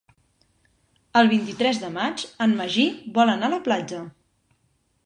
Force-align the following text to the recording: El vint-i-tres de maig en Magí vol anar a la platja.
El 1.21 1.29
vint-i-tres 1.33 1.83
de 1.83 1.91
maig 1.99 2.25
en 2.47 2.59
Magí 2.63 2.87
vol 3.21 3.35
anar 3.37 3.53
a 3.53 3.57
la 3.57 3.63
platja. 3.71 4.03